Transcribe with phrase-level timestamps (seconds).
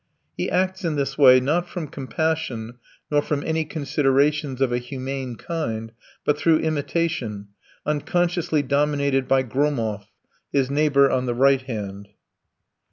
[0.35, 2.79] He acts in this way, not from compassion
[3.11, 5.91] nor from any considerations of a humane kind,
[6.25, 7.49] but through imitation,
[7.85, 10.05] unconsciously dominated by Gromov,
[10.51, 12.07] his neighbour on the right hand.